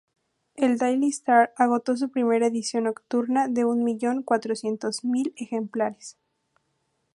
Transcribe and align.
El 0.55 0.79
"Daily 0.79 1.09
Star" 1.09 1.53
agotó 1.57 1.95
su 1.95 2.09
primera 2.09 2.47
edición 2.47 2.85
nocturna 2.85 3.47
de 3.47 3.65
un 3.65 3.83
millón 3.83 4.23
cuatrocientos 4.23 5.03
mil 5.05 5.31
ejemplares. 5.37 6.17